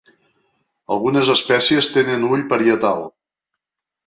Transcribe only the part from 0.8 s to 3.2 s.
Algunes espècies tenen ull parietal.